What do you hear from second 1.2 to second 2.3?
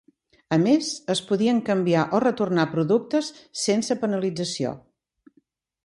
podien canviar o